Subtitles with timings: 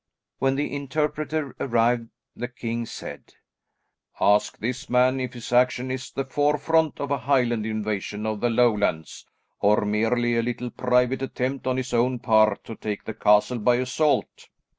[0.39, 3.35] When the interpreter arrived, the king said,
[4.19, 8.49] "Ask this man if his action is the forefront of a Highland invasion of the
[8.49, 9.27] Lowlands,
[9.59, 13.75] or merely a little private attempt on his own part to take the castle by
[13.75, 14.47] assault?"